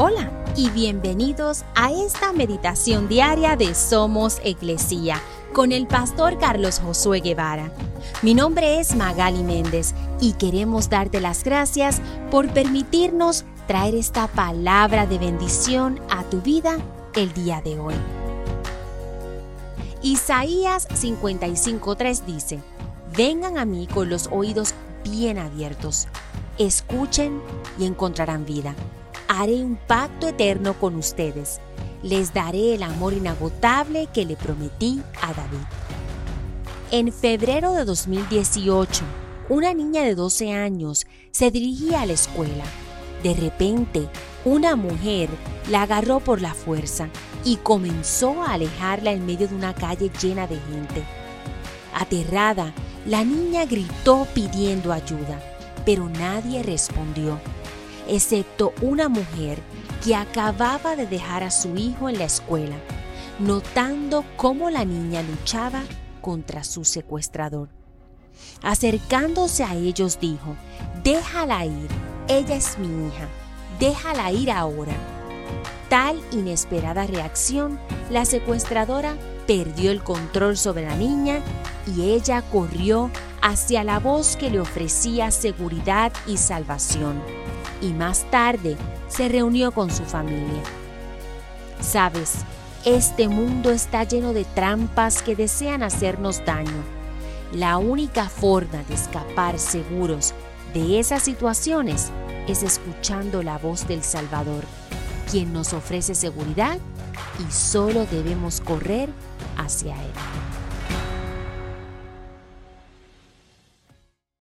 [0.00, 5.20] Hola y bienvenidos a esta meditación diaria de Somos Iglesia
[5.52, 7.72] con el pastor Carlos Josué Guevara.
[8.22, 12.00] Mi nombre es Magali Méndez y queremos darte las gracias
[12.30, 16.78] por permitirnos traer esta palabra de bendición a tu vida
[17.16, 17.94] el día de hoy.
[20.02, 22.60] Isaías 55:3 dice,
[23.16, 26.06] Vengan a mí con los oídos bien abiertos,
[26.56, 27.42] escuchen
[27.80, 28.76] y encontrarán vida
[29.28, 31.60] haré un pacto eterno con ustedes.
[32.02, 35.66] Les daré el amor inagotable que le prometí a David.
[36.90, 39.04] En febrero de 2018,
[39.50, 42.64] una niña de 12 años se dirigía a la escuela.
[43.22, 44.08] De repente,
[44.44, 45.28] una mujer
[45.70, 47.08] la agarró por la fuerza
[47.44, 51.02] y comenzó a alejarla en medio de una calle llena de gente.
[51.94, 52.72] Aterrada,
[53.06, 55.40] la niña gritó pidiendo ayuda,
[55.84, 57.38] pero nadie respondió
[58.08, 59.58] excepto una mujer
[60.04, 62.76] que acababa de dejar a su hijo en la escuela,
[63.38, 65.82] notando cómo la niña luchaba
[66.20, 67.68] contra su secuestrador.
[68.62, 70.56] Acercándose a ellos dijo,
[71.02, 71.88] déjala ir,
[72.28, 73.28] ella es mi hija,
[73.78, 74.94] déjala ir ahora.
[75.88, 81.40] Tal inesperada reacción, la secuestradora perdió el control sobre la niña
[81.86, 87.22] y ella corrió hacia la voz que le ofrecía seguridad y salvación
[87.80, 88.76] y más tarde
[89.08, 90.62] se reunió con su familia.
[91.80, 92.38] Sabes,
[92.84, 96.82] este mundo está lleno de trampas que desean hacernos daño.
[97.52, 100.34] La única forma de escapar seguros
[100.74, 102.10] de esas situaciones
[102.46, 104.64] es escuchando la voz del Salvador,
[105.30, 106.78] quien nos ofrece seguridad
[107.38, 109.08] y solo debemos correr
[109.56, 110.57] hacia Él.